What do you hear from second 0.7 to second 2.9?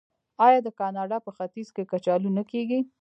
کاناډا په ختیځ کې کچالو نه کیږي؟